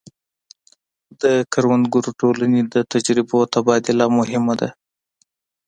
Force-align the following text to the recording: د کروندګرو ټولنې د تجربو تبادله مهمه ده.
د 1.21 1.23
کروندګرو 1.53 2.11
ټولنې 2.19 2.61
د 2.73 2.75
تجربو 2.93 3.37
تبادله 3.53 4.05
مهمه 4.17 4.53
ده. 4.61 4.69